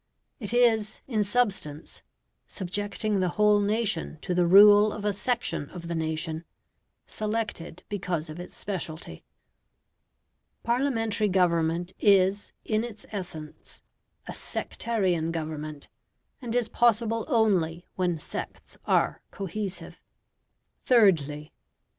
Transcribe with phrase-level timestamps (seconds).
[0.39, 2.01] It is, in substance,
[2.47, 6.43] subjecting the whole nation to the rule of a section of the nation,
[7.05, 9.23] selected because of its speciality.
[10.63, 13.83] Parliamentary government is, in its essence,
[14.27, 15.87] a sectarian government,
[16.41, 20.01] and is possible only when sects are cohesive.
[20.83, 21.53] Thirdly.